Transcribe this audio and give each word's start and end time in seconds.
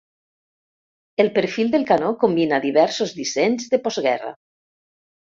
El 1.25 1.29
perfil 1.35 1.69
del 1.77 1.87
canó 1.93 2.11
combina 2.25 2.61
diversos 2.67 3.17
dissenys 3.23 3.73
de 3.75 3.85
postguerra. 3.89 4.37